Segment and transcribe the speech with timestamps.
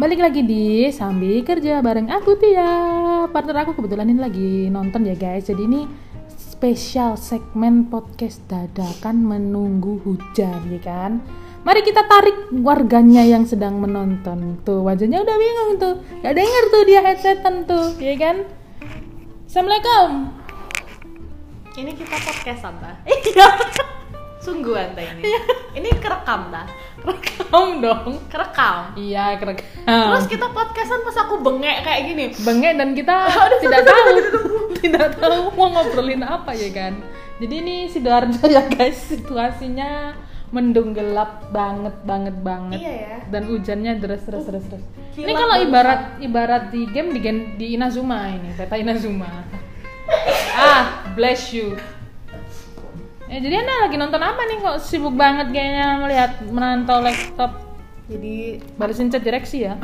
[0.00, 2.72] Balik lagi di Sambil Kerja bareng aku Tia.
[3.28, 5.52] Partner aku kebetulan ini lagi nonton ya guys.
[5.52, 5.84] Jadi ini
[6.40, 11.20] spesial segmen podcast dadakan menunggu hujan ya kan?
[11.68, 14.64] Mari kita tarik warganya yang sedang menonton.
[14.64, 16.00] Tuh wajahnya udah bingung tuh.
[16.24, 18.48] Gak denger tuh dia headsetan tuh ya kan?
[19.44, 20.32] Assalamualaikum.
[21.76, 23.04] Ini kita podcast apa?
[23.04, 23.48] Iya.
[24.40, 25.22] Sungguhan ta ini.
[25.76, 26.64] Ini kerekam ta?
[27.04, 28.24] Rekam dong.
[28.32, 28.96] Kerekam.
[28.96, 29.68] Iya kerekam.
[29.84, 32.24] Terus kita podcastan pas aku bengek kayak gini.
[32.40, 33.28] bengek dan kita
[33.62, 34.08] tidak tahu.
[34.80, 36.96] tidak tahu mau ngobrolin apa ya kan.
[37.36, 38.96] Jadi ini sidoarjo ya guys.
[39.12, 40.16] Situasinya
[40.50, 42.80] mendung gelap banget banget banget.
[42.80, 43.16] Iya ya.
[43.30, 44.84] dan hujannya deras deras deras deras.
[45.14, 47.20] Ini kilat kalau ibarat ibarat di game di
[47.60, 49.28] di Inazuma ini peta Inazuma.
[50.50, 51.78] Ah bless you
[53.30, 54.58] ya jadi anda lagi nonton apa nih?
[54.58, 57.62] Kok sibuk banget kayaknya melihat menantau laptop?
[58.06, 59.78] Jadi balesin chat direksi ya?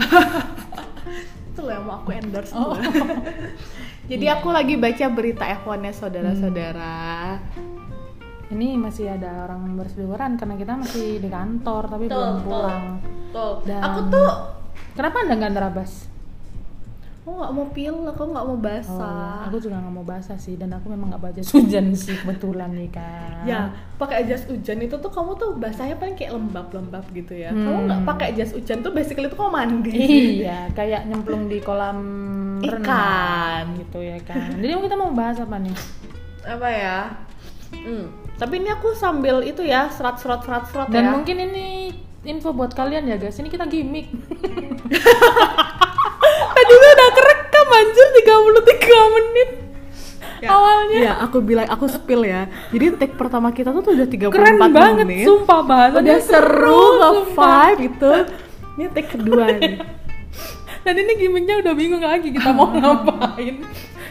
[1.48, 2.74] Itu loh yang mau aku endorse Oh.
[2.74, 2.82] tuh.
[4.10, 6.94] Jadi aku lagi baca berita F1-nya saudara-saudara.
[8.46, 12.84] ini masih ada orang berseliweran karena kita masih di kantor tapi Betul, belum pulang.
[13.30, 14.28] Tuh, Dan- aku tuh
[14.94, 16.06] kenapa anda nggak nerabas
[17.26, 19.42] aku nggak mau pil, aku nggak mau oh, basah.
[19.42, 22.88] aku juga nggak mau basah sih dan aku memang nggak baca hujan sih kebetulan nih
[22.88, 27.50] kan Ya, pakai jas hujan itu tuh kamu tuh basahnya paling kayak lembab-lembab gitu ya.
[27.50, 27.84] Kamu Hmm.
[27.84, 29.90] nggak pakai jas hujan tuh basically tuh kamu mandi.
[30.40, 31.98] iya kayak nyemplung di kolam
[32.58, 32.78] Ikan.
[32.78, 35.74] renang gitu ya kan jadi kita mau bahas apa nih
[36.42, 36.98] Apa ya?
[37.74, 38.06] Hmm.
[38.34, 41.10] Tapi ini aku sambil itu ya, serat-serat serat-serat dan ya.
[41.10, 41.90] mungkin ini
[42.22, 44.10] info buat kalian ya guys ini kita gimmick
[46.56, 49.50] tadi tuh udah kerekam anjir 33 menit.
[50.38, 50.98] Awalnya.
[51.00, 52.44] Ya, aku bilang aku spill ya.
[52.68, 55.24] Jadi take pertama kita tuh, tuh udah 34 keren banget menit.
[55.24, 58.12] sumpah bahasannya Udah seru, nge-vibe gitu.
[58.74, 59.74] Ini take kedua nih.
[60.78, 63.58] dan ini gimmicknya udah bingung lagi kita mau ngapain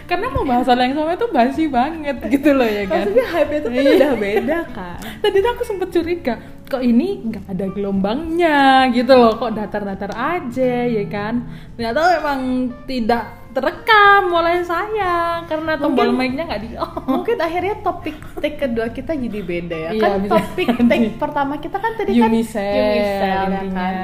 [0.05, 3.79] karena pembahasan yang sama itu basi banget gitu loh ya kan Maksudnya hype itu kan
[3.79, 3.93] Iya.
[3.95, 4.97] udah beda kan.
[5.23, 6.35] tadi aku sempet curiga
[6.67, 8.59] kok ini nggak ada gelombangnya
[8.91, 12.39] gitu loh kok datar-datar aja ya kan ternyata memang
[12.83, 13.23] tidak
[13.55, 18.87] terekam oleh saya karena tombol Mungkin- mic-nya nggak di on Mungkin akhirnya topik take kedua
[18.89, 19.89] kita jadi beda ya.
[19.89, 23.79] Iya, kan bisa topik take pertama kita kan tadi kan Unicel, Unicel, ya intinya.
[23.79, 23.95] kan.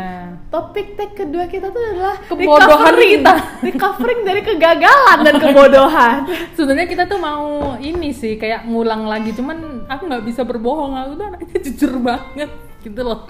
[0.47, 3.12] Topik take kedua kita tuh adalah Kebodohan recovering.
[3.13, 3.34] kita.
[3.62, 6.18] recovering dari kegagalan dan kebodohan.
[6.56, 7.45] sebenarnya kita tuh mau
[7.78, 12.50] ini sih kayak ngulang lagi cuman aku nggak bisa berbohong aku tuh anaknya jujur banget
[12.79, 13.28] gitu loh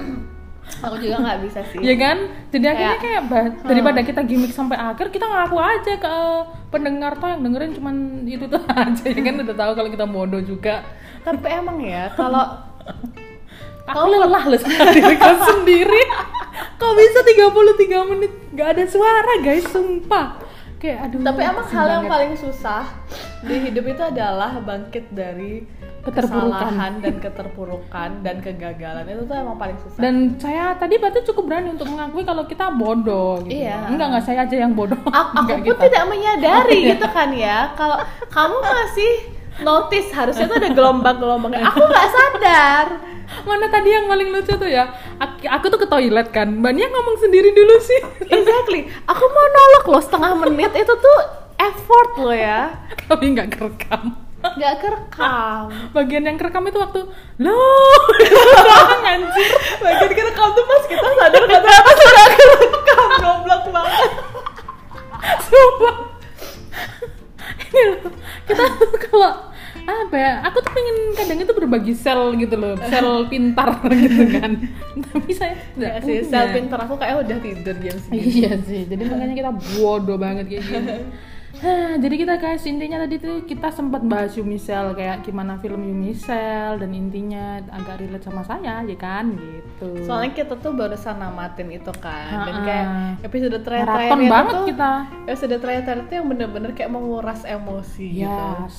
[0.81, 1.77] Aku juga nggak bisa sih.
[1.79, 2.17] ya kan?
[2.49, 3.21] Jadi akhirnya Kayak- kayak
[3.53, 6.13] ba- daripada kita gimmick sampai akhir kita ngaku aja ke
[6.69, 9.35] pendengar tuh yang dengerin cuman itu tuh aja ya kan?
[9.37, 10.81] Udah tahu kalau kita bodoh juga.
[11.21, 12.45] Tapi emang ya kalau
[13.83, 16.01] aku lelah loh sama diriku sendiri.
[16.75, 18.31] Kok bisa 33 menit?
[18.51, 20.39] Gak ada suara guys sumpah.
[20.77, 22.89] Kayak aduh tapi emang hal yang paling susah
[23.39, 25.61] di hidup itu adalah bangkit dari.
[26.01, 30.01] Kesalahan dan keterpurukan dan kegagalan itu tuh emang paling susah.
[30.01, 33.61] dan saya tadi berarti cukup berani untuk mengakui kalau kita bodoh gitu.
[33.61, 33.85] Iya.
[33.85, 34.97] Enggak enggak saya aja yang bodoh.
[34.97, 35.83] aku, aku Enggak pun kita.
[35.85, 38.01] tidak menyadari gitu kan ya kalau
[38.33, 39.11] kamu masih
[39.61, 42.87] notice harusnya tuh ada gelombang-gelombangnya aku nggak sadar
[43.47, 44.91] Mana tadi yang paling lucu tuh ya?
[45.15, 46.51] Aku, aku tuh ke toilet kan.
[46.51, 48.03] Mbak Nia ngomong sendiri dulu sih.
[48.27, 51.19] exactly aku mau nolak loh setengah menit itu tuh
[51.55, 52.75] effort loh ya
[53.07, 54.19] Tapi nggak kerekam.
[54.41, 55.65] Nggak kerekam
[55.95, 56.99] Bagian yang kerekam itu waktu
[57.37, 58.01] loh
[59.11, 59.51] anjir.
[59.77, 64.09] bagian kerekam tuh pas kita sadar kata apa sudah kerekam goblok banget
[65.45, 65.95] Sumpah.
[67.61, 68.11] Ini loh,
[68.43, 69.31] kita tuh kalau
[69.81, 70.33] apa ya?
[70.43, 74.51] Aku tuh pengen kadang itu berbagi sel gitu loh, sel pintar gitu kan.
[74.97, 78.81] Tapi saya tidak ya sih sel pintar aku kayak udah tidur jam segini Iya sih,
[78.89, 80.97] jadi makanya kita bodoh banget kayak gini.
[81.53, 86.79] Hah, jadi kita guys intinya tadi tuh kita sempat bahas Yumisel kayak gimana film Yumisel
[86.79, 90.01] dan intinya agak relate sama saya ya kan gitu.
[90.01, 92.63] soalnya kita tuh barusan namatin itu kan dan Ha-ha.
[92.63, 92.85] kayak
[93.21, 94.91] episode terakhir terakhirnya banget tuh kita.
[95.25, 98.75] episode terakhir tuh yang bener-bener kayak menguras emosi gitu Yes.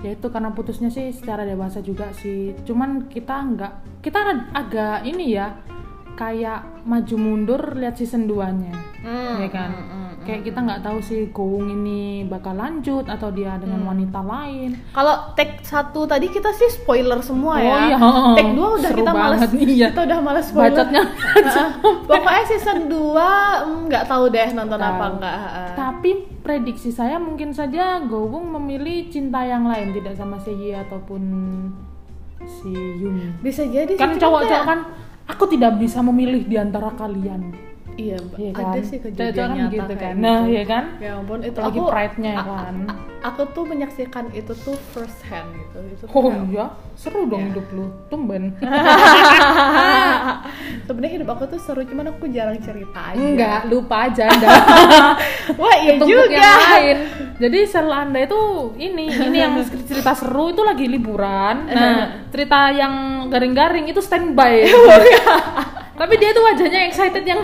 [0.00, 2.58] Ya itu karena putusnya sih secara dewasa juga sih.
[2.64, 3.72] Cuman kita nggak
[4.02, 5.54] kita ag- agak ini ya
[6.14, 8.72] kayak maju mundur lihat season 2-nya.
[9.00, 9.70] Hmm, ya kan?
[9.70, 13.90] hmm, hmm, kayak kita nggak tahu sih Goung ini bakal lanjut atau dia dengan Hmm.
[13.90, 14.78] wanita lain.
[14.88, 17.78] Kalau tag satu tadi kita sih spoiler semua Oh ya.
[17.88, 17.98] iya.
[18.32, 19.40] Tag dua udah Seru kita males.
[19.58, 19.88] iya.
[19.90, 20.70] Kita udah males spoiler.
[20.70, 21.02] Bacotnya.
[22.08, 24.90] Pokoknya season 2 nggak tahu deh nonton Tahu.
[24.92, 25.36] apa enggak.
[25.74, 31.22] Tapi prediksi saya mungkin saja Goung memilih cinta yang lain tidak sama Seiyi ataupun
[32.42, 33.38] si Yumi.
[33.40, 34.80] Bisa jadi Kan cowok-cowok kan
[35.32, 37.71] aku tidak bisa memilih di antara kalian.
[37.94, 38.64] Iya, Iya kan?
[38.68, 40.10] ada sih Itu- itu kejadian kan nyata gitu kan.
[40.10, 40.20] gitu.
[40.20, 40.84] Nah, iya kan?
[40.98, 42.74] ya ampun itu Lagi pride-nya a- kan.
[43.22, 47.48] aku tuh menyaksikan itu tuh first hand gitu itu Oh kayak- iya, seru dong Iya.
[47.50, 48.42] hidup lu, tumben.
[50.82, 54.26] sebenarnya hidup aku tuh seru cuman aku jarang cerita aja Enggak, lupa aja
[55.54, 56.96] wah iya juga yang lain.
[57.34, 58.36] Jadi sel Anda itu
[58.76, 61.66] ini, ini yang cerita seru itu lagi liburan.
[61.66, 64.62] Nah, cerita yang garing-garing itu standby.
[65.92, 67.42] Tapi dia tuh wajahnya excited yang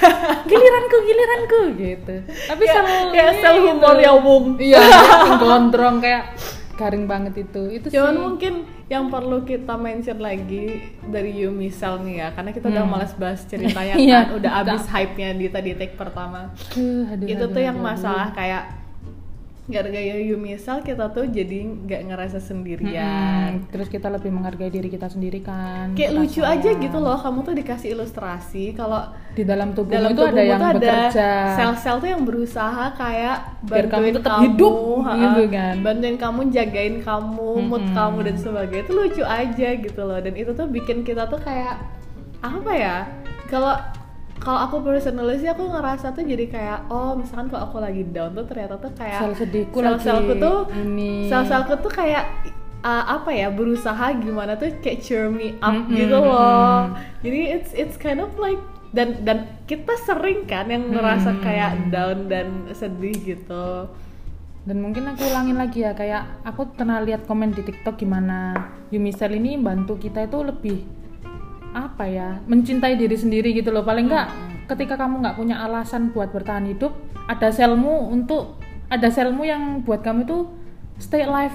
[0.50, 2.14] giliranku, giliranku gitu.
[2.46, 4.02] Tapi kayak, sel kayak ini sel humor gitu.
[4.02, 4.80] yang umum Iya,
[5.42, 6.24] gondrong kayak
[6.72, 7.62] garing banget itu.
[7.70, 8.20] Itu Cuman sih.
[8.20, 8.54] mungkin
[8.86, 12.90] yang perlu kita mention lagi dari Yumi Sel nih ya, karena kita udah Hmm.
[12.90, 14.00] malas bahas ceritanya kan,
[14.32, 14.52] udah udah.
[14.66, 16.50] abis hype-nya di tadi take pertama.
[16.72, 18.79] Aduh, aduh, itu aduh, tuh yang aduh, masalah kayak
[19.70, 23.56] gara-gara Yumi Sel kita tuh jadi nggak ngerasa sendirian.
[23.56, 23.70] Mm-mm.
[23.70, 25.94] Terus kita lebih menghargai diri kita sendiri kan.
[25.94, 30.22] Kayak lucu aja gitu loh, kamu tuh dikasih ilustrasi kalau Di dalam tubuhmu dalam itu
[30.24, 31.30] ada yang ada bekerja.
[31.54, 35.14] sel-sel tuh yang berusaha kayak Biar kamu bantuin tetap hidup, ha-ha.
[35.16, 35.74] gitu kan.
[35.80, 37.94] bantuin kamu jagain kamu mood Mm-mm.
[37.94, 41.78] kamu dan sebagainya itu lucu aja gitu loh dan itu tuh bikin kita tuh kayak
[42.40, 42.96] apa ya
[43.46, 43.78] kalau
[44.40, 48.32] kalau aku personally sih aku ngerasa tuh jadi kayak oh misalkan kalau aku lagi down
[48.32, 51.28] tuh ternyata tuh kayak Sel sedihku sel-selku lagi tuh ini.
[51.28, 52.24] sel-selku tuh kayak
[52.80, 57.20] uh, apa ya berusaha gimana tuh kayak cheer me up Mm-mm, gitu loh mm-mm.
[57.20, 58.56] jadi it's it's kind of like
[58.90, 61.42] dan dan kita sering kan yang ngerasa Hmm.
[61.44, 63.86] kayak down dan sedih gitu
[64.60, 68.52] Dan mungkin aku ulangin lagi ya, kayak aku pernah lihat komen di TikTok gimana
[68.92, 70.84] Yumisel ini bantu kita itu lebih
[71.70, 73.86] apa ya, mencintai diri sendiri gitu loh.
[73.86, 74.28] Paling enggak
[74.70, 76.94] ketika kamu nggak punya alasan buat bertahan hidup,
[77.26, 78.58] ada selmu untuk
[78.90, 80.38] ada selmu yang buat kamu itu
[80.98, 81.54] stay alive.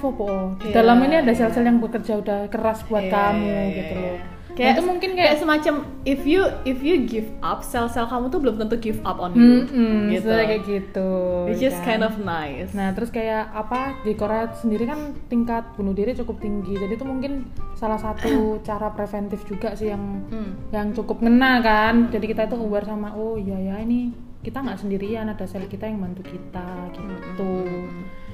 [0.60, 1.38] Di Iya, dalam ini ada iya.
[1.38, 4.04] sel-sel yang bekerja udah keras buat Iya, kamu iya, iya, gitu iya.
[4.04, 4.18] loh.
[4.18, 8.28] Nah, kayak itu mungkin kayak kayak semacam if you if you give up sel-sel kamu
[8.28, 11.10] tuh belum tentu give up on you Mm-mm, gitu sebenarnya kayak gitu.
[11.52, 11.84] ya is kan?
[11.86, 16.40] kind of nice Nah, terus kayak apa di Korea sendiri kan tingkat bunuh diri cukup
[16.40, 16.74] tinggi.
[16.74, 18.32] Jadi itu mungkin salah satu
[18.68, 20.56] cara preventif juga sih yang Hmm.
[20.70, 22.08] yang cukup ngena kan.
[22.10, 24.10] Jadi kita itu aware sama oh iya ya ini
[24.40, 27.52] kita nggak sendirian, ada sel kita yang bantu kita gitu.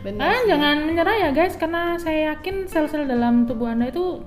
[0.02, 0.48] Bener Ah, sih.
[0.48, 4.20] jangan menyerah ya guys karena saya yakin sel-sel dalam tubuh Anda itu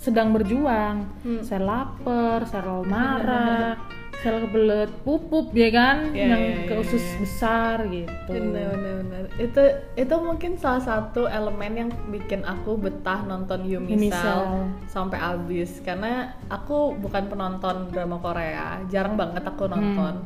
[0.00, 1.04] sedang berjuang.
[1.20, 1.44] Hmm.
[1.44, 3.76] Sel lapar, sel marah,
[4.20, 7.16] sel kebelet pupup ya kan Iya, yang iya, ke iya, usus iya.
[7.20, 8.30] besar gitu.
[8.30, 9.24] Bener, bener.
[9.36, 9.60] Itu
[9.94, 14.44] itu mungkin salah satu elemen yang bikin aku betah nonton Yumi Yumi Cell Cell.
[14.88, 20.20] sampai habis karena aku bukan penonton drama Korea, jarang banget aku nonton.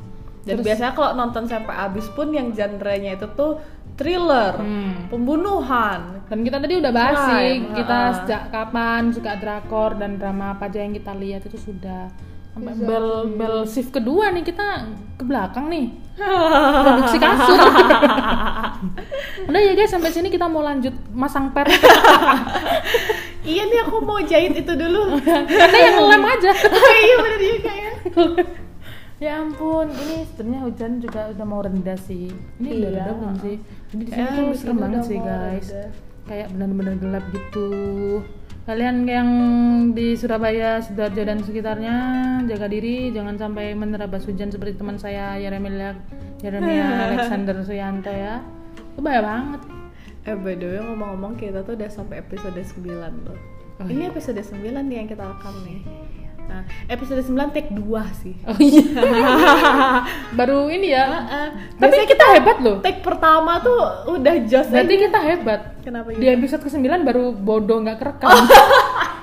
[0.44, 3.58] Dan Terus- biasanya kalau nonton sampai habis pun yang genre-nya itu tuh
[3.94, 5.06] thriller, Hmm.
[5.06, 6.24] pembunuhan.
[6.24, 8.16] Dan kita tadi udah bahas sih, Crime, kita ha-ha.
[8.18, 12.10] sejak kapan suka drakor dan drama apa aja yang kita lihat itu sudah
[12.50, 15.90] sampai bel bel shift kedua nih kita ke belakang nih
[16.86, 17.58] produksi kasur.
[19.44, 21.66] udah ya guys sampai sini kita mau lanjut masang per.
[23.44, 25.18] iya nih aku mau jahit itu dulu.
[25.20, 26.50] Karena yang lem aja.
[27.04, 27.90] iya bener juga ya.
[29.24, 32.28] Ya ampun, ini sebenarnya hujan juga udah mau rendah sih.
[32.54, 33.00] Ini udah Iya.
[33.00, 33.56] reda belum sih?
[33.86, 35.66] Jadi di sini Kayaknya tuh serem sini banget udah sih guys.
[35.66, 35.84] reda.
[36.24, 37.68] Kayak benar-benar gelap gitu.
[38.64, 39.28] Kalian yang
[39.92, 41.94] di Surabaya, sidoarjo dan sekitarnya
[42.46, 45.92] jaga diri, jangan sampai menerabas hujan seperti teman saya Yeremia
[46.40, 48.40] Yeremia Alexander Suyanto ya.
[48.90, 49.60] Itu bahaya banget.
[50.24, 52.88] Eh by the way ngomong-ngomong kita tuh udah sampai episode 9
[53.20, 53.36] loh.
[53.76, 55.84] Oh, Ini episode 9 nih yang kita rekam nih.
[56.44, 57.80] Nah, episode 9 take 2
[58.14, 58.34] sih.
[58.44, 58.84] Oh iya.
[60.38, 61.04] Baru ini ya.
[61.08, 61.46] Heeh.
[61.74, 62.76] Tapi Biasanya kita hebat loh.
[62.78, 63.78] Take pertama tuh
[64.12, 65.60] udah jos Berarti kita hebat.
[65.80, 66.36] Kenapa Di gitu?
[66.36, 68.30] episode ke-9 baru bodoh nggak kerekam.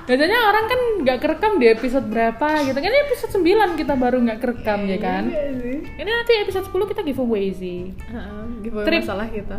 [0.01, 2.89] Biasanya orang kan nggak kerekam di episode berapa gitu kan.
[2.89, 5.23] Ini episode 9 kita baru nggak kerekam ya kan.
[5.29, 5.77] Iya sih.
[5.87, 7.79] Ini nanti episode 10 kita giveaway sih.
[7.95, 9.01] Heeh, giveaway Trip.
[9.05, 9.57] masalah kita.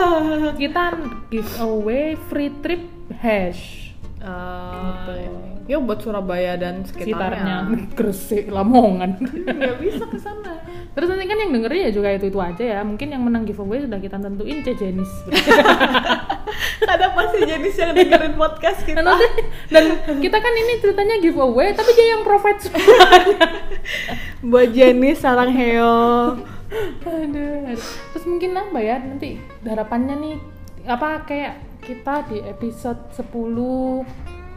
[0.60, 0.82] Kita
[1.28, 2.82] giveaway free trip
[3.14, 3.92] hash
[4.24, 7.96] Eh, ya buat Surabaya dan sekitarnya sekitarnya.
[7.96, 9.16] Gresik, Lamongan.
[9.58, 10.60] Nggak bisa ke sana.
[10.94, 12.80] Terus nanti kan yang dengerin ya juga itu itu aja ya.
[12.84, 15.10] Mungkin yang menang giveaway sudah kita tentuin C Jenis.
[16.94, 19.02] Ada pasti jenis yang dengerin podcast kita.
[19.02, 19.42] Dan, nanti-
[19.74, 19.84] dan
[20.22, 23.08] kita kan ini ceritanya giveaway, tapi dia yang provide semua.
[24.54, 26.38] Buat jenis sarang heo.
[27.02, 27.74] Aduh.
[28.14, 30.36] Terus mungkin apa ya nanti harapannya nih
[30.84, 33.24] apa kayak kita di episode 10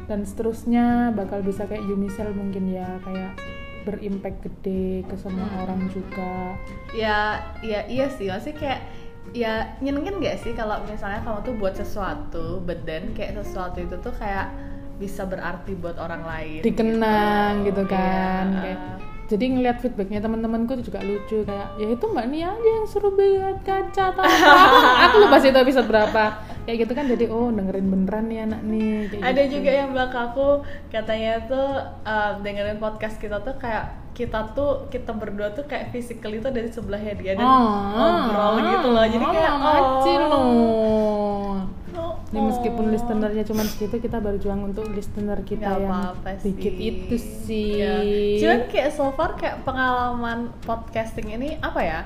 [0.08, 3.36] dan seterusnya bakal bisa kayak Yumisel mungkin ya kayak
[3.84, 6.56] berimpact gede ke semua orang juga.
[6.92, 8.84] ya ya iya sih masih kayak
[9.32, 13.96] ya nyenengin gak sih kalau misalnya kamu tuh buat sesuatu but then kayak sesuatu itu
[14.00, 14.52] tuh kayak
[14.98, 18.60] bisa berarti buat orang lain Dikenang gitu kan, Iya.
[18.64, 18.80] kayak
[19.28, 23.12] jadi ngeliat feedbacknya teman-temanku tuh juga lucu kayak ya itu mbak Nia aja yang suruh
[23.12, 24.24] buat kaca aku,
[25.06, 26.24] aku lupa sih itu episode berapa
[26.68, 29.54] kayak gitu kan jadi oh dengerin beneran nih anak nih kayak ada gitu.
[29.56, 30.48] juga yang ke aku
[30.92, 31.68] katanya tuh
[32.04, 36.68] uh, dengerin podcast kita tuh kayak kita tuh kita berdua tuh kayak physically tuh dari
[36.68, 42.86] sebelahnya dia dan ngobrol gitu loh jadi kayak oh, kecil oh, loh oh, Ini meskipun
[42.86, 42.92] oh.
[42.92, 46.52] listenernya cuma segitu, kita berjuang untuk listener kita Nggak yang apa-apa sih.
[46.52, 47.80] dikit itu sih.
[47.80, 47.96] Ya.
[48.44, 52.00] Cuman kayak so far kayak pengalaman podcasting ini apa ya?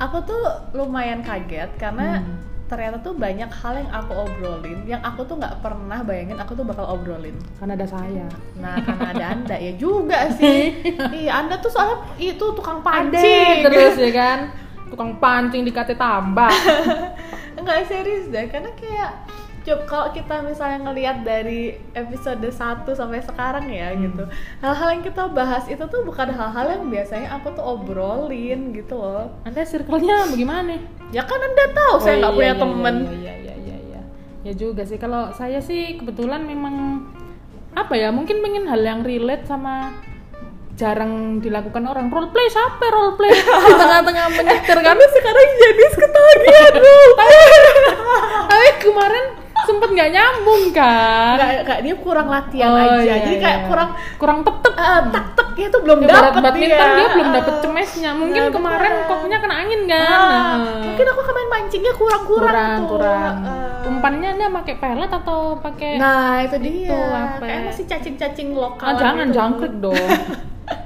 [0.00, 0.40] Aku tuh
[0.72, 2.57] lumayan kaget karena Hmm.
[2.68, 6.68] Ternyata tuh banyak hal yang aku obrolin yang aku tuh nggak pernah bayangin aku tuh
[6.68, 7.34] bakal obrolin.
[7.56, 8.28] Karena ada saya.
[8.60, 10.76] Nah, karena ada Anda ya juga sih.
[11.24, 13.64] iya, Anda tuh soalnya itu tukang Pancing pancing.
[13.64, 14.38] terus ya kan.
[14.92, 16.52] Tukang pancing dikate tambah.
[17.58, 19.10] Enggak serius deh, karena kayak
[19.68, 24.00] Coba kalau kita misalnya ngelihat dari episode 1 sampai sekarang ya Hmm.
[24.08, 24.24] gitu
[24.64, 29.28] Hal-hal yang kita bahas itu tuh bukan hal-hal yang biasanya aku tuh obrolin gitu loh
[29.44, 30.80] Anda circle-nya bagaimana?
[31.12, 33.76] Ya kan anda tahu saya Oh, nggak iya, punya iya, temen Iya, iya, iya, iya,
[33.92, 34.00] iya.
[34.48, 34.96] Ya juga sih.
[34.96, 37.04] Kalau saya sih kebetulan memang
[37.76, 38.08] apa ya?
[38.08, 39.92] Mungkin pengen hal yang relate sama
[40.78, 46.74] jarang dilakukan orang role play siapa role play di tengah-tengah menyetir kan sekarang jadi ketagihan
[46.78, 47.10] dong
[48.50, 49.24] tapi kemarin
[49.60, 53.40] sempet nggak nyambung kan Nggak, nggak, dia kurang latihan Oh, aja iya, Jadi iya.
[53.40, 57.34] kayak kurang kurang tetep eh, tek-teknya tuh belum Ibarat dapet badminton dia, belum Ah.
[57.34, 59.08] dapet cemesnya mungkin Nah, kemarin betul.
[59.10, 60.56] koknya kena angin kan Ah, Nah.
[60.84, 63.88] Mungkin aku kemarin mancingnya kurang-kurang kurang tuh kurang Ah.
[63.88, 67.66] umpannya dia pakai pelet atau pakai Nah itu dia Itu apa Kayak ya?
[67.66, 69.34] masih cacing-cacing lokal ah, jangan gitu.
[69.34, 70.08] jangkrik dong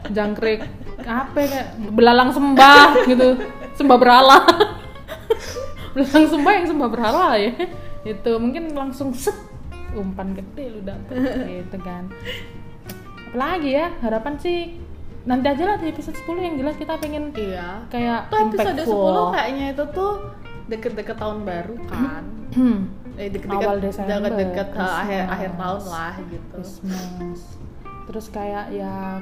[0.09, 0.61] jangkrik
[1.03, 3.29] apa ya, kayak belalang sembah gitu
[3.75, 4.39] sembah berhala
[5.93, 7.51] belalang sembah yang sembah berhala ya
[8.03, 9.35] itu mungkin langsung set
[9.93, 11.17] umpan gede lu dapet
[11.63, 12.09] gitu kan.
[13.31, 14.77] Apalagi ya harapan sih
[15.23, 17.87] nanti aja lah di episode 10 yang jelas kita pengen Iya.
[17.87, 20.13] kayak Tuh episode impactful 10 kayaknya itu tuh
[20.67, 22.25] deket-deket tahun baru kan.
[23.13, 26.49] Eh, deket-deket Awal Desember, deket-deket uh, akhir akhir tahun lah gitu.
[26.57, 27.41] Christmas.
[28.09, 29.21] Terus kayak ya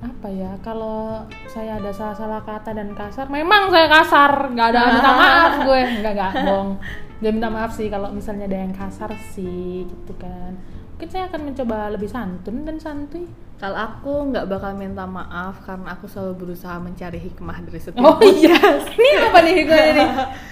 [0.00, 4.32] apa ya kalau saya ada salah-salah kata dan kasar memang saya kasar.
[4.52, 5.82] Nggak ada minta maaf gue.
[6.00, 6.70] Nggak nggak bohong.
[7.20, 10.56] Dia minta maaf sih kalau misalnya ada yang kasar sih gitu kan
[11.00, 13.24] mungkin saya akan mencoba lebih santun dan santuy.
[13.56, 18.20] Kalau aku nggak bakal minta maaf karena aku selalu berusaha mencari hikmah dari setiap oh
[18.20, 18.52] iya.
[19.00, 20.08] Ini apa nih hikmahnya nih?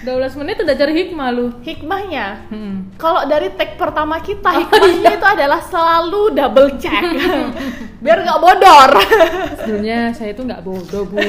[0.09, 1.53] 12 menit udah cari hikmah lu.
[1.61, 2.49] Hikmahnya?
[2.49, 2.89] Hmm.
[2.97, 7.05] kalau dari tag pertama kita hikmahnya itu adalah selalu double check.
[8.09, 8.91] Biar nggak bodor.
[9.69, 11.21] Sebenarnya saya itu nggak bodoh bu.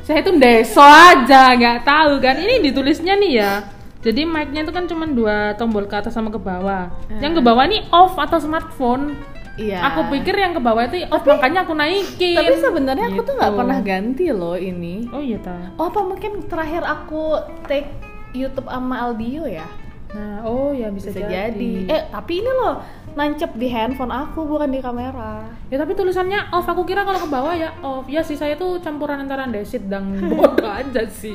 [0.00, 2.40] Saya itu deso aja nggak tahu kan.
[2.40, 6.40] Ini ditulisnya nih ya jadi mic-nya itu kan cuma dua tombol ke atas sama ke
[6.40, 6.88] bawah.
[7.20, 9.12] Yang ke bawah ini off atau smartphone?
[9.60, 9.84] Iya.
[9.92, 12.32] Aku pikir yang ke bawah itu off makanya aku naikin.
[12.32, 13.60] tapi sebenarnya aku tuh nggak Gitu.
[13.60, 15.04] pernah ganti loh ini.
[15.12, 17.36] Oh iya ta oh apa mungkin terakhir aku
[17.68, 17.92] take
[18.32, 19.68] YouTube sama Aldio ya
[20.10, 21.72] nah oh ya bisa, bisa jadi.
[21.86, 22.82] eh tapi ini loh
[23.14, 25.46] nancep di handphone aku bukan di kamera.
[25.66, 26.66] Ya tapi tulisannya off.
[26.66, 28.06] Aku kira kalau ke bawah ya off.
[28.06, 31.34] Ya sih saya tuh campuran antara desit dan bodoh aja sih.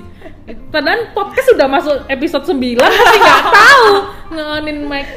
[0.71, 3.87] Padahal podcast sudah masuk episode 9 masih nggak tahu.
[4.35, 5.07] Ngeonin mic.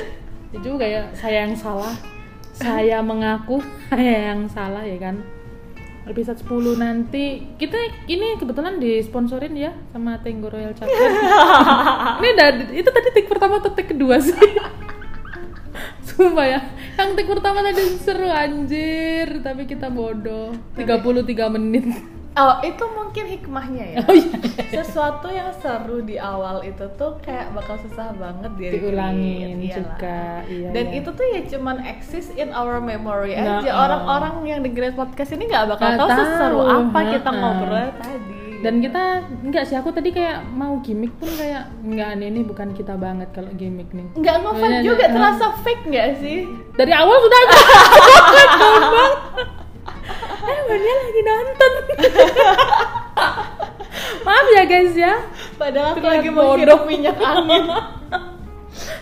[0.51, 1.95] Ya juga ya saya yang salah.
[2.59, 5.19] Saya mengaku saya yang salah ya kan
[6.09, 7.45] episode 10 nanti.
[7.61, 7.77] Kita
[8.09, 10.97] ini kebetulan disponsorin ya sama Tenggo Royal Chocolate.
[12.19, 14.35] Ini udah itu tadi take pertama atau take kedua sih?
[16.03, 16.61] Sumpah ya,
[16.99, 20.51] yang take pertama tadi seru anjir, tapi kita bodoh.
[20.75, 22.18] 33 menit.
[22.41, 24.39] Oh itu mungkin hikmahnya ya Oh iya.
[24.71, 30.07] sesuatu yang seru di awal itu tuh kayak bakal susah banget dia Diulangin recreate, juga,
[30.07, 30.41] iyalah.
[30.47, 30.97] iya, dan iya.
[30.97, 33.79] itu tuh ya cuman exist in our memory Nah, aja oh.
[33.81, 37.41] orang-orang yang dengerin podcast ini nggak bakal Nggak tahu seseru tahu, apa kita ha-ha.
[37.41, 39.03] ngobrol tadi Dan kita
[39.41, 43.31] enggak sih aku tadi kayak mau gimmick pun kayak enggak nih ini bukan kita banget
[43.31, 44.03] kalau gimmick nih.
[44.13, 46.43] nggak ngefan juga terasa fake nggak sih
[46.75, 47.55] Dari awal sudah aku
[48.75, 49.13] ngomong.
[50.71, 51.73] Nia lagi nonton.
[54.27, 55.15] Maaf ya guys ya.
[55.57, 56.87] padahal aku lagi menghirup bodoh.
[56.87, 57.65] minyak angin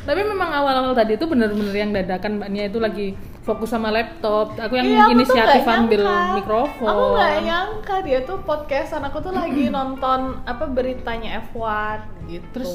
[0.06, 3.06] Tapi memang awal-awal tadi itu bener-bener yang dadakan Mbak Nia itu lagi
[3.42, 4.54] fokus sama laptop.
[4.56, 6.35] Aku yang Iya, aku inisiatif ambil nyangka.
[6.38, 6.87] mikrofon.
[6.87, 9.02] Aku nggak nyangka dia tuh podcastan.
[9.04, 12.46] Aku tuh lagi nonton apa beritanya F1 gitu.
[12.54, 12.70] Terus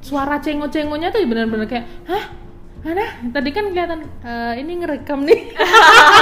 [0.00, 2.24] suara cengo-cengonya tuh bener-bener kayak, hah?
[2.86, 3.02] Mana?
[3.34, 5.40] Tadi kan kelihatan eh, ini ngerekam nih.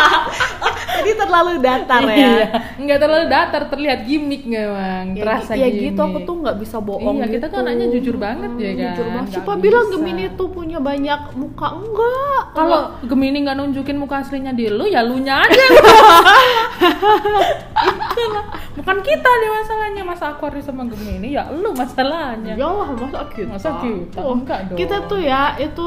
[0.94, 2.16] tadi terlalu datar ya.
[2.16, 2.46] Iya,
[2.80, 5.92] nggak terlalu datar, terlihat gimmick memang, Ya, terasa ya gimmick.
[5.92, 7.52] gitu aku tuh nggak bisa bohong Iya, kita gitu.
[7.52, 8.80] tuh anaknya jujur banget ya kan?
[8.80, 9.30] Jujur banget.
[9.36, 9.86] Siapa bilang.
[9.92, 11.68] Gemini tuh punya banyak muka?
[11.76, 12.42] Enggak.
[12.56, 15.64] Kalau Gemini nggak nunjukin muka aslinya di lu, ya lu nya aja.
[18.74, 22.58] Bukan kita nih masalahnya, masa Aquarius sama Gemini, ya lu masalahnya.
[22.58, 23.48] Ya masa kita?
[23.54, 24.18] Masa kita?
[24.18, 24.78] Oh, Enggak dong.
[24.78, 25.84] Kita tuh ya, itu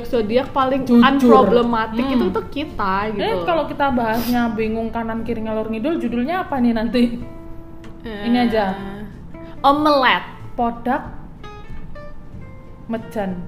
[0.00, 1.00] zodiak-zodiak paling Jujur.
[1.00, 2.14] unproblematic Hmm.
[2.14, 3.20] itu tuh kita gitu.
[3.20, 7.02] Eh, kalau kita bahasnya bingung kanan kiri ngalor ngidul, judulnya apa nih nanti?
[8.04, 8.72] ini aja.
[8.72, 9.02] Eh,
[9.60, 10.24] Omelet.
[10.54, 11.02] Podak
[12.86, 13.38] Mejan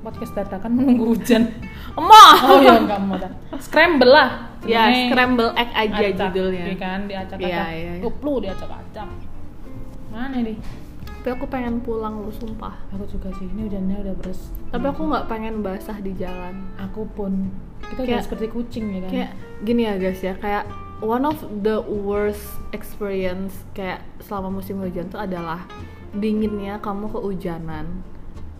[0.00, 1.48] Podcast dadakan menunggu hujan
[1.94, 2.36] Emah.
[2.44, 3.32] Oh ya enggak mau dah.
[3.58, 4.28] Scramble lah
[4.60, 6.64] Ya, Jenenge scramble egg aja acak, judulnya.
[6.64, 8.02] iya kan diacak-acak Iya, iya, iya.
[8.02, 9.08] Uplu diacak-acak
[10.08, 10.56] Mana nih?
[11.24, 12.76] Tapi aku pengen pulang lu sumpah.
[12.92, 16.68] Aku juga sih, ini hujannya udah beres Tapi aku nggak pengen basah di jalan.
[16.76, 17.48] Aku pun
[17.80, 19.30] Kita udah Kayak- seperti kucing ya kan Kayak
[19.64, 20.68] gini ya guys ya, kayak
[21.00, 22.44] one of the worst
[22.76, 25.64] experience kayak selama musim hujan tuh adalah
[26.12, 28.04] dinginnya kamu kehujanan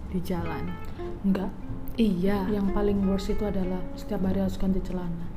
[0.09, 0.73] di jalan.
[1.21, 1.53] Enggak
[1.95, 2.49] Iya.
[2.49, 5.29] Yang paling worst itu adalah Setiap hari harus ganti celana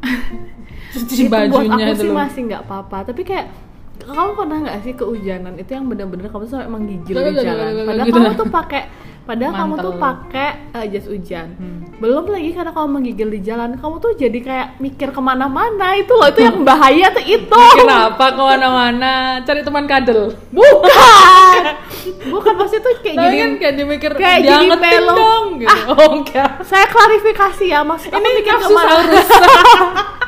[0.94, 3.52] Cuci itu buat bajunya aku sih masih nggak apa-apa tapi kayak
[3.96, 7.66] kamu pernah nggak sih kehujanan itu yang bener-bener kamu tuh emang gigil Gak, di jalan
[7.82, 8.82] padahal kamu tuh pakai
[9.24, 11.80] padahal kamu tuh pakai eh, jas hujan Hmm.
[11.96, 16.12] belum lagi karena kamu menggigil di jalan kamu tuh jadi kayak mikir ke mana-mana itu
[16.12, 21.62] loh itu yang bahaya tuh itu Kenapa ke mana-mana Cari teman kadel bukan
[22.34, 25.14] bukan pasti tuh kayak Tapi gini kan kayak dimikir kayak jadi melo.
[25.14, 25.72] dong gitu.
[25.72, 25.96] Ah.
[25.96, 26.50] Oh enggak.
[26.62, 28.92] saya klarifikasi ya maksud Ini mikir ke mana.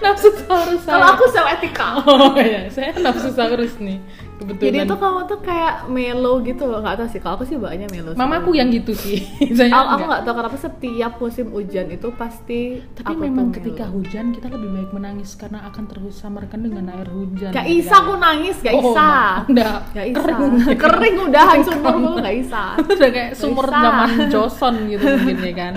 [0.00, 0.82] nafsu saurus.
[0.82, 3.98] kalau aku sel etika Oh iya, saya nafsu saurus nih.
[4.38, 4.62] Kebetulan.
[4.62, 7.90] jadi itu kamu tuh kayak melo gitu loh nggak tahu sih kalau aku sih banyak
[7.90, 8.18] melo sih.
[8.18, 9.18] Mamaku yang gitu sih.
[9.58, 10.06] saya Aku, aku enggak.
[10.06, 12.60] nggak tahu kenapa setiap musim hujan itu pasti
[12.94, 13.98] Tapi aku memang ketika melo.
[13.98, 17.50] hujan kita lebih baik menangis karena akan tersamarkan dengan air hujan.
[17.50, 18.00] Gak bisa kan?
[18.00, 19.08] aku nangis, gak Oh, bisa
[19.44, 19.78] enggak.
[19.90, 20.54] Gak bisa Kering.
[20.78, 22.62] Kering udah sumur dulu gak bisa
[22.94, 25.74] udah kayak sumur zaman Joson gitu mungkin ya kan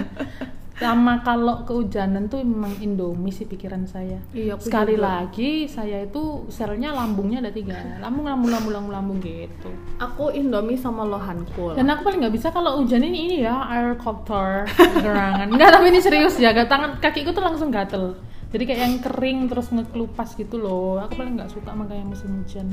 [0.81, 4.17] sama kalau kehujanan tuh memang Indomie sih pikiran saya.
[4.33, 5.05] Iya, aku sekali juga.
[5.05, 7.77] lagi saya itu selnya lambungnya ada tiga.
[8.01, 9.70] Lambung lambung lambung lambung lambung gitu.
[10.01, 13.61] Aku Indomie sama lohan cool dan aku paling nggak bisa kalau hujan ini ini ya
[13.70, 14.65] air copter
[15.05, 15.53] gerangan.
[15.53, 18.17] Enggak tapi ini serius ya gak tangan kakiku tuh langsung gatel.
[18.51, 20.98] Jadi kayak yang kering terus ngekelupas gitu loh.
[21.05, 22.67] Aku paling nggak suka sama kayak musim hujan.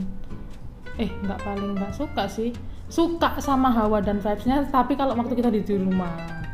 [0.96, 2.56] Eh nggak paling nggak suka sih.
[2.88, 6.47] Suka sama hawa dan vibesnya tapi kalau waktu kita di rumah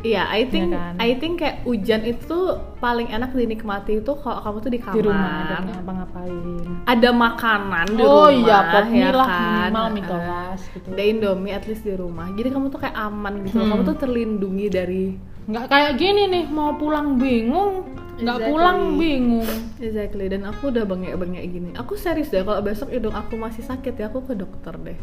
[0.00, 0.94] Iya, I think Iya kan?
[0.96, 2.38] I think kayak hujan itu
[2.78, 6.40] paling enak dinikmati itu kalau kamu tuh di kamar di rumah dan ngapa-ngapain
[6.88, 9.40] Ada makanan di oh rumah iya pop ya mie lah kan?
[9.44, 10.08] minimal mie Heeh.
[10.08, 13.56] kelas gitu Ada Indomie at least di rumah Jadi kamu tuh kayak aman gitu.
[13.56, 13.68] Hmm.
[13.68, 15.04] Kamu tuh terlindungi dari
[15.44, 17.84] nggak kayak gini nih mau pulang bingung
[18.16, 18.52] nggak Exactly.
[18.52, 21.70] pulang bingung Exactly, dan aku udah bengek-bengek gini.
[21.72, 24.98] Aku serius deh, kalau besok hidung aku masih sakit ya, aku ke dokter deh.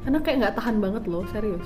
[0.00, 1.64] Karena kayak nggak tahan banget loh, serius.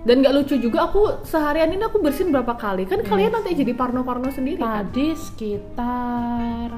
[0.00, 2.84] Dan nggak lucu juga aku seharian ini aku bersin berapa kali.
[2.84, 4.82] Kan kalian nanti jadi parno-parno sendiri kan?
[4.82, 6.68] tadi sekitar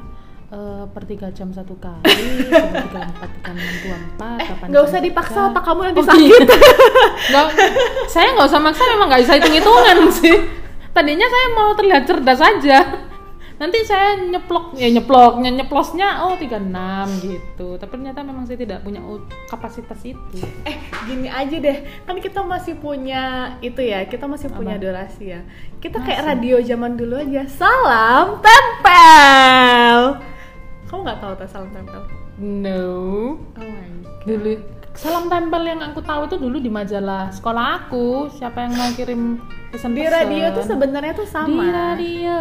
[0.48, 2.02] eh, per tiga jam satu kali
[2.82, 6.28] tiga empat tiga enam dua empat Eh, nggak usah dipaksa otak kamu nanti Oh, sakit.
[6.37, 6.54] gitu.
[7.30, 7.46] Nggak,
[8.06, 10.37] saya nggak usah maksa memang nggak bisa hitung hitungan sih
[10.92, 12.78] tadinya saya mau terlihat cerdas aja
[13.62, 16.66] nanti saya nyeplok ya nyeploknya nyeplosnya oh 36
[17.22, 18.98] gitu tapi ternyata memang saya tidak punya
[19.46, 21.79] kapasitas itu eh, gini aja deh.
[22.03, 24.83] Kan kita masih punya itu ya, kita masih punya Apa?
[24.83, 25.40] durasi ya.
[25.79, 27.46] Kita kayak radio zaman dulu aja.
[27.46, 30.18] Salam tempel.
[30.90, 32.03] Kamu nggak tahu tes salam tempel?
[32.42, 32.83] no
[33.38, 34.25] Oh my god.
[34.27, 34.53] dulu
[34.92, 39.40] salam tempel yang aku tahu itu dulu di majalah sekolah aku siapa yang mau kirim
[39.72, 41.48] pesan Di radio tuh sebenarnya tuh sama.
[41.56, 42.37] di radio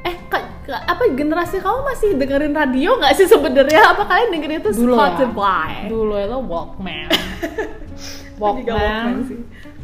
[0.00, 0.42] Eh, Kak,
[0.84, 3.86] apa generasi kamu masih dengerin radio nggak sih sebenarnya?
[3.88, 5.70] Apa kalian dengerin itu dulu ya Spotify?
[5.86, 7.06] dulu itu Walkman
[8.42, 9.38] Walkman Walkman sih.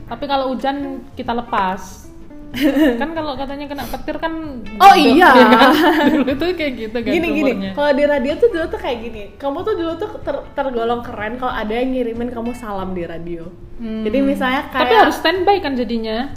[0.04, 0.76] tapi kalau hujan
[1.12, 2.10] kita lepas
[3.00, 5.30] kan kalau katanya kena petir kan Oh duduk, iya.
[5.30, 5.70] ya kan?
[6.12, 9.22] dulu tuh kayak gitu kan Gini gini, kalau di radio tuh dulu tuh kayak gini.
[9.34, 13.48] Kamu tuh dulu tuh ter- tergolong keren kalau ada yang ngirimin kamu salam di radio.
[13.78, 14.04] Hmm.
[14.04, 16.28] Jadi misalnya kayak tapi harus standby kan jadinya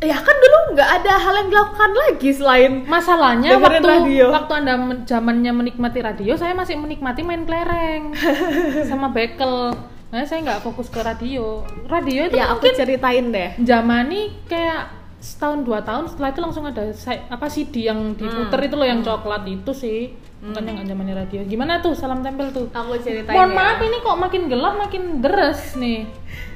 [0.00, 4.32] ya kan dulu nggak ada hal yang dilakukan lagi selain masalahnya waktu radio.
[4.32, 8.16] waktu anda zamannya menikmati radio saya masih menikmati main kelereng
[8.90, 9.76] sama bekel.
[10.10, 11.62] Nah saya nggak fokus ke radio.
[11.86, 13.54] Radio itu ya aku ceritain deh.
[13.62, 16.82] zaman nih kayak setahun dua tahun setelah itu langsung ada
[17.28, 21.84] apa CD yang diputer itu loh yang coklat itu sih makanya nggak zamannya radio gimana
[21.84, 22.66] tuh salam tempel tuh?
[22.72, 23.56] Aku ceritain mohon ya.
[23.60, 26.08] maaf ini kok makin gelap makin deres nih.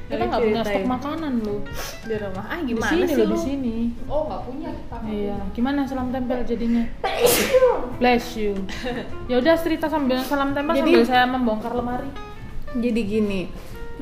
[0.05, 1.61] Kita nggak punya stok makanan loh.
[2.05, 2.45] Di rumah.
[2.45, 3.33] Ah di gimana sini sih lu?
[3.33, 3.75] di sini.
[4.09, 4.69] Oh nggak punya.
[5.09, 5.37] iya.
[5.53, 6.83] gimana salam tempel jadinya?
[8.01, 8.57] bless you.
[9.29, 12.09] Ya udah cerita sambil salam tempel Jadi- sambil saya membongkar lemari.
[12.75, 13.41] Jadi gini,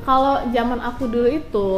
[0.02, 1.70] kalau zaman aku dulu itu,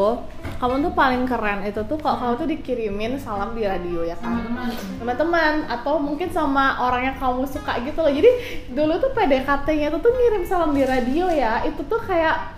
[0.57, 1.61] kamu tuh paling keren.
[1.65, 4.41] Itu tuh kalau kamu tuh dikirimin salam di radio ya kan?
[4.41, 4.69] teman-teman
[5.01, 8.13] teman-teman atau mungkin sama orang yang kamu suka gitu loh.
[8.13, 8.31] Jadi
[8.73, 11.65] dulu tuh PDKT-nya tuh tuh ngirim salam di radio ya.
[11.69, 12.57] Itu tuh kayak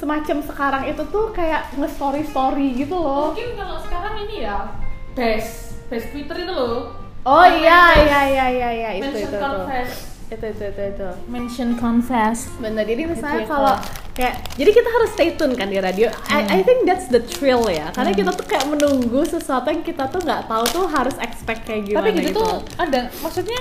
[0.00, 3.36] semacam sekarang itu tuh kayak nge-story story gitu loh.
[3.36, 4.72] Mungkin kalau sekarang ini ya
[5.12, 6.96] best best Twitter itu loh.
[7.28, 8.90] Oh iya iya iya iya iya.
[8.96, 9.38] Itu mention itu itu.
[9.44, 9.90] Confess.
[10.30, 11.08] Itu itu itu itu.
[11.28, 12.48] Mention confess.
[12.56, 12.88] Bener.
[12.88, 13.76] Jadi misalnya kalau
[14.20, 16.12] kayak jadi kita harus stay tune kan di radio.
[16.28, 16.52] I, Hmm.
[16.52, 20.20] I think that's the thrill ya karena kita tuh kayak menunggu sesuatu yang kita tuh
[20.20, 23.56] nggak tahu tuh harus expect kayak gimana tapi gitu tuh ada maksudnya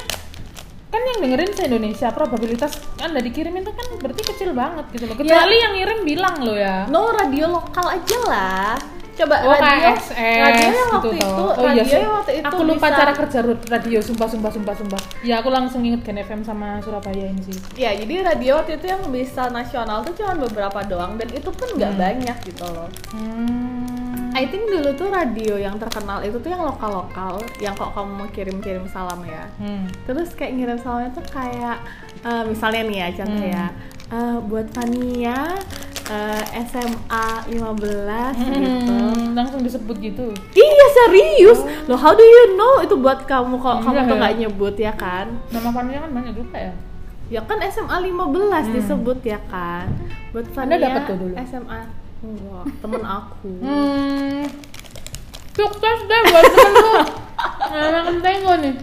[0.90, 5.16] kan yang dengerin se Indonesia probabilitas anda dikirimin tuh kan berarti kecil banget gitu loh.
[5.16, 6.90] Kecuali yang ngirim bilang lo ya.
[6.90, 8.74] No radio lokal aja lah.
[9.20, 11.14] Coba Oh radio, KSS radio yang gitu waktu toh.
[11.14, 14.48] itu, oh, radio iya yang waktu itu aku lupa bisa- cara kerja radio sumpah sumpah
[14.50, 18.58] sumpah sumpah ya aku langsung inget Gen FM sama Surabaya ini sih Ya, jadi radio
[18.58, 22.64] waktu itu yang bisa nasional tuh cuma beberapa doang dan itu pun nggak banyak gitu
[22.66, 22.88] loh.
[23.12, 24.32] hmm.
[24.32, 28.30] I think dulu tuh radio yang terkenal itu tuh yang lokal-lokal, yang kok kamu mau
[28.30, 29.44] kirim-kirim salam ya.
[29.58, 29.84] Hmm.
[30.06, 31.76] Terus kayak ngirim salamnya tuh kayak
[32.22, 33.52] eh, misalnya nih ya contoh Hmm.
[33.52, 33.66] ya,
[34.10, 35.40] eh, buat Fania
[36.10, 37.54] eh, SMA 15
[38.36, 38.92] gitu.
[38.92, 41.60] Hmm, langsung disebut gitu Iya serius.
[41.86, 44.20] Loh how do you know itu buat kamu kok kamu Iya, tuh ya.
[44.20, 45.26] nggak nyebut ya kan?
[45.50, 46.74] nama Fania kan banyak juga ya
[47.30, 49.86] Ya kan SMA 15 disebut ya kan.
[50.30, 51.34] Buat Anda Fania dapet tuh dulu?
[51.40, 51.80] SMA
[52.20, 53.52] enggak, temen aku.
[53.62, 54.44] Hmm.
[55.52, 56.94] Sukses deh buat temen lu.
[57.70, 58.74] Nah, makan tenggo nih.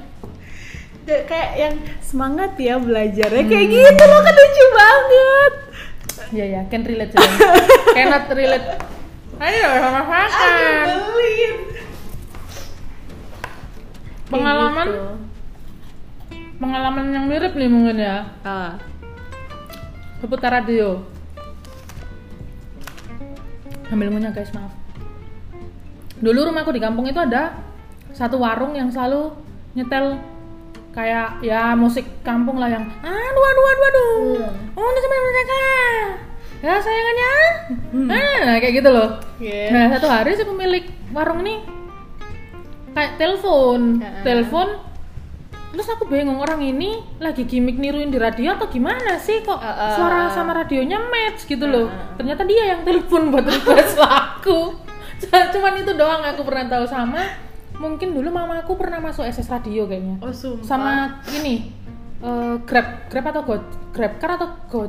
[1.05, 5.53] Ya, kayak yang semangat ya belajarnya kayak gitu loh kan lucu banget.
[6.35, 7.23] Iya ya, can relate sih.
[7.97, 8.67] Cannot relate.
[9.37, 10.29] Ayo sama makan.
[14.27, 15.07] Pengalaman gitu.
[16.59, 18.27] pengalaman yang mirip nih mungkin ya.
[18.43, 18.75] Ah.
[20.19, 21.05] Seputar radio.
[23.87, 24.75] Ambil ngunyah guys, maaf.
[26.19, 27.55] Dulu rumahku di kampung itu ada
[28.11, 29.31] satu warung yang selalu
[29.77, 30.19] nyetel
[30.97, 34.81] kayak ya musik kampung lah yang aduh aduh aduh aduh Hmm.
[34.81, 35.61] oh ini mereka
[36.65, 37.33] ya sayangannya
[38.09, 39.69] nah kayak gitu loh Iya.
[39.69, 41.61] nah satu hari si pemilik warung ini
[42.97, 44.25] kayak telepon Heeh.
[44.25, 44.69] telepon
[45.77, 49.93] terus aku bingung orang ini lagi gimmick niruin di radio atau gimana sih kok Heeh.
[49.93, 52.17] suara sama radionya match gitu loh Heeh.
[52.17, 54.81] ternyata dia yang telepon buat request lagu
[55.27, 57.21] cuman itu doang aku pernah tahu sama
[57.77, 60.17] mungkin dulu mama aku pernah masuk SS radio kayaknya.
[60.25, 60.65] Oh sumpah.
[60.65, 60.93] sama
[61.37, 61.73] ini
[62.25, 63.57] eh, grab grab atau go
[63.93, 64.81] grab car atau go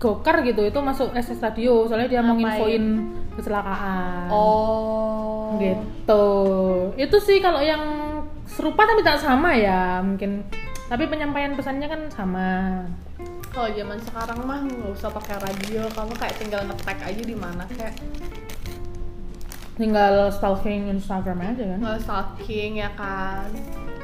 [0.00, 1.84] gokar gitu itu masuk SS radio.
[1.84, 2.84] Soalnya dia mau nginfoin
[3.36, 4.28] kecelakaan.
[4.32, 5.60] Oh.
[5.60, 6.26] gitu.
[6.96, 7.82] Itu sih kalau yang
[8.48, 10.42] serupa tapi tak sama ya mungkin.
[10.88, 12.82] Tapi penyampaian pesannya kan sama.
[13.50, 17.66] Kalau zaman sekarang mah nggak usah pakai radio, kamu kayak tinggal ngetek aja di mana
[17.74, 17.98] kayak
[19.80, 23.48] tinggal stalking Instagram aja kan nggak stalking ya kan,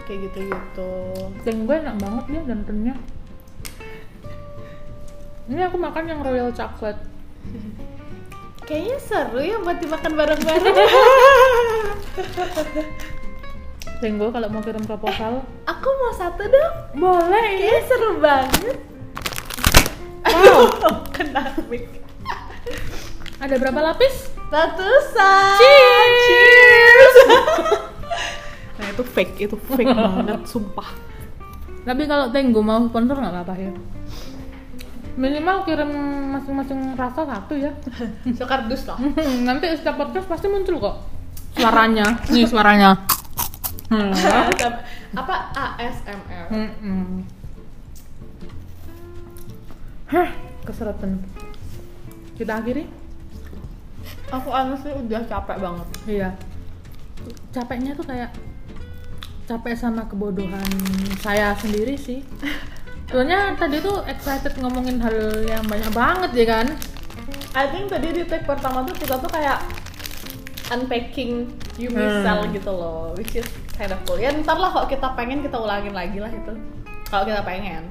[0.09, 0.93] kayak gitu-gitu.
[1.45, 2.95] dan gue enak banget dia dantennya
[5.47, 6.99] ini aku makan yang royal chocolate
[8.67, 10.75] Kayaknya seru ya buat dimakan bareng-bareng.
[14.03, 16.75] Tenggo kalau mau kirim proposal Aku mau satu dong.
[16.99, 18.77] boleh Kayaknya seru banget.
[20.27, 20.67] wow
[21.15, 21.87] Kena mic.
[23.39, 25.56] ada berapa lapis Ratusan.
[25.59, 26.14] Cheers.
[26.26, 27.14] Cheers.
[28.78, 30.90] nah itu fake, itu fake banget, sumpah.
[31.87, 33.70] tapi kalau Tenggo mau sponsor nggak apa-apa ya
[35.14, 35.87] minimal kirim
[36.35, 37.70] masing-masing rasa satu ya
[38.38, 38.98] Sekardus lah.
[39.46, 40.96] nanti setiap podcast pasti muncul kok
[41.56, 43.06] suaranya nih suaranya
[43.88, 44.12] hmm.
[45.16, 45.48] Apa
[45.80, 46.46] ASMR?
[46.52, 47.24] Mm-mm.
[50.12, 50.28] Hah,
[50.68, 51.24] keseretan.
[52.37, 52.85] Kita akhiri?
[54.29, 55.87] Aku honestly udah capek banget.
[56.05, 56.29] Iya.
[57.51, 58.31] Capeknya tuh kayak
[59.47, 60.67] capek sama kebodohan
[61.21, 62.27] saya sendiri sih.
[63.11, 65.15] Soalnya tadi tuh excited ngomongin hal
[65.47, 66.67] yang banyak banget ya kan?
[67.55, 69.62] I think tadi di take pertama tuh kita tuh kayak
[70.69, 71.47] unpacking
[71.79, 72.25] Yumi Hmm.
[72.27, 74.19] Cell gitu loh, which is kind of cool.
[74.19, 76.53] Ya ntar lah kalau kita pengen kita ulangin lagi lah itu.
[77.07, 77.87] Kalau kita pengen,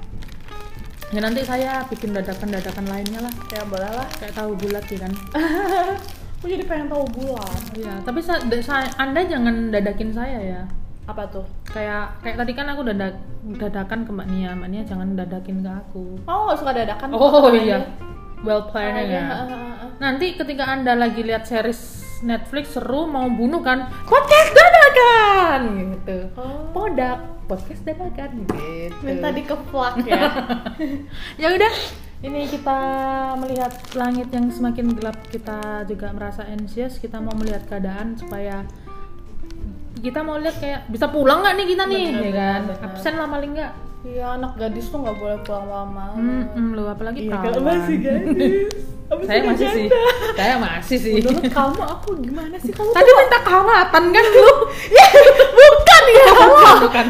[1.13, 3.33] Ya nanti saya bikin dadakan-dadakan lainnya lah.
[3.47, 4.09] ya boleh lah.
[4.19, 5.13] Kayak tahu bulat ya kan?
[6.35, 10.61] aku jadi pengen tahu bulan Iya, tapi sa- da- sa- Anda jangan dadakin saya ya.
[11.05, 13.13] apa tuh Kayak kayak tadi kan aku dadak
[13.53, 16.17] dadakan ke Mbak Nia, Mbak Nia jangan dadakin ke aku.
[16.23, 17.53] oh suka dadakan Oh Aja.
[17.55, 17.77] iya,
[18.41, 19.45] well planned ya.
[19.95, 24.49] Nanti ketika anda lagi lihat series Netflix seru mau bunuh kan podcast
[24.95, 26.17] dadakan gitu.
[26.39, 26.71] Oh.
[26.71, 29.01] Podak podcast dadakan gitu.
[29.05, 30.33] minta dikeplak ya
[31.41, 31.73] ya udah
[32.25, 32.79] ini kita
[33.37, 38.65] melihat langit yang semakin gelap kita juga merasa anxious kita mau melihat keadaan supaya
[40.01, 42.85] kita mau lihat kayak bisa pulang nggak nih kita nih Bener, ya kan bener, bener.
[42.89, 43.71] absen lama paling nggak
[44.05, 46.05] Iya anak gadis tuh nggak boleh pulang lama.
[46.13, 47.63] hmm, hmm, lu apalagi Iya perawan.
[47.65, 48.73] masih gadis.
[49.05, 49.85] Abis saya masih sih
[50.33, 52.89] saya masih sih Menurut kamu aku gimana sih kamu?
[52.89, 54.53] tadi minta kehangatan kan lu
[55.55, 56.27] bukan ya.
[56.35, 57.05] bukan bukan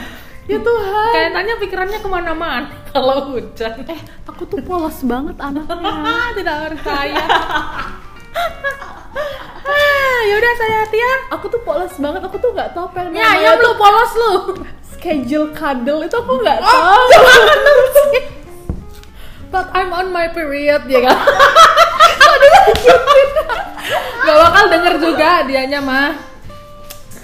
[0.45, 1.09] Ya Tuhan.
[1.09, 5.91] kayak tanya pikirannya ke mana-mana kalau hujan Eh aku tuh polos banget anaknya.
[6.37, 7.23] Tidak percaya
[9.65, 12.21] ah, yaudah saya Tia aku tuh polos banget.
[12.21, 14.31] Aku tuh nggak tahu pengen ya ya lu polos lu
[15.05, 17.05] schedule cuddle itu aku nggak Oh, tahu.
[19.53, 21.17] But I'm on my period ya kan.
[24.25, 26.17] Gak bakal denger juga dianya mah.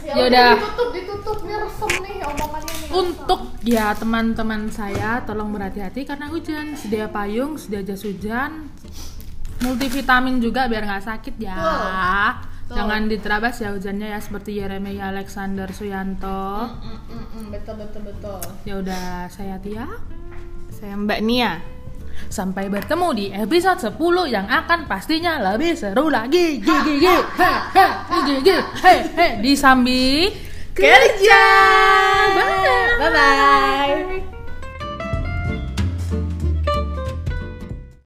[0.05, 0.53] Ya udah.
[0.61, 2.89] Ditutup ditutup resem nih omongannya nih.
[2.93, 6.77] Untuk ya teman-teman saya tolong berhati-hati karena hujan.
[6.77, 8.69] Sedia payung, sedia jas hujan.
[9.65, 11.57] Multivitamin juga biar nggak sakit ya.
[12.71, 12.87] Betul.
[12.87, 16.71] Jangan diterabas ya hujannya ya seperti Yeremia Alexander Suyanto.
[16.71, 18.39] Mm, mm, mm, betul betul betul.
[18.63, 19.91] Ya udah saya Tia.
[20.71, 21.59] Saya Mbak Nia.
[22.31, 23.99] Sampai bertemu di episode 10
[24.31, 26.63] yang akan pastinya lebih seru lagi.
[26.63, 27.11] Gigi gigi.
[27.35, 30.31] He he gigi he he di sambi
[30.71, 31.43] Kerja.
[32.39, 33.03] Bye.
[33.03, 34.39] Bye bye.